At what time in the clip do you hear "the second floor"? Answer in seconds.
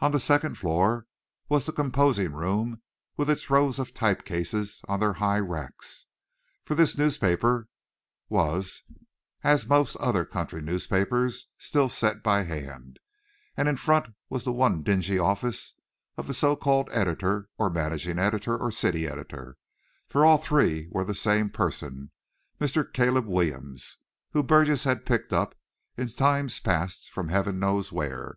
0.10-1.06